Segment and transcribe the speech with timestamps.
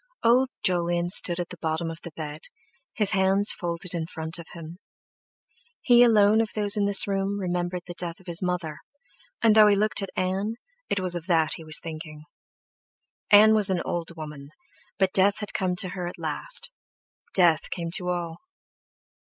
[0.23, 2.45] Old Jolyon stood at the bottom of the bed,
[2.95, 4.79] his hands folded in front of him.
[5.79, 8.79] He alone of those in the room remembered the death of his mother,
[9.43, 10.55] and though he looked at Ann,
[10.89, 12.23] it was of that he was thinking.
[13.29, 14.49] Ann was an old woman,
[14.97, 18.37] but death had come to her at last—death came to all!